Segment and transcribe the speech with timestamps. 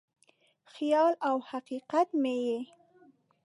[0.73, 2.59] خیال او حقیقت مې یې